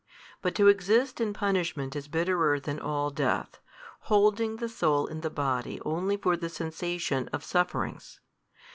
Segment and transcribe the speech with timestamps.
[0.41, 3.59] But to exist in punishment is bitterer than all death,
[4.09, 8.19] holding the soul in the body only for the sensation of sufferings.